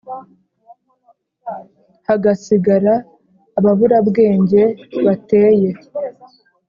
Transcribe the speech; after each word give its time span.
hagasigara 2.07 2.93
ababurabwenge 3.57 4.63
bateye 5.05 5.69